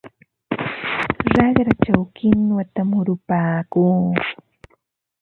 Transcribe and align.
Raqrachaw 1.35 2.03
kinwata 2.15 2.81
murupaakuu. 2.89 4.07